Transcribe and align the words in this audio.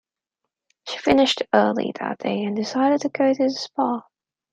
She 0.89 0.97
finished 0.97 1.43
early 1.53 1.93
that 1.99 2.17
day, 2.17 2.43
and 2.45 2.55
decided 2.55 3.01
to 3.01 3.09
go 3.09 3.35
to 3.35 3.43
the 3.43 3.51
spa. 3.51 4.01